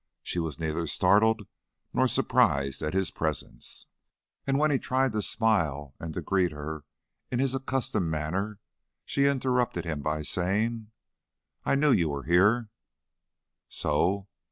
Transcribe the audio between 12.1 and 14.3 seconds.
here." "So?